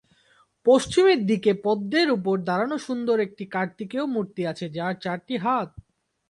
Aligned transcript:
পশ্চিমের 0.65 1.19
দিকে 1.25 1.51
পদ্মের 1.65 2.07
উপর 2.17 2.35
দাঁড়ানো 2.47 2.77
সুন্দর 2.87 3.17
একটি 3.19 3.43
কার্তিকেয় 3.55 4.07
মূর্তি 4.13 4.41
আছে 4.51 4.65
যার 4.75 4.93
চারটি 5.03 5.35
হাত। 5.43 5.69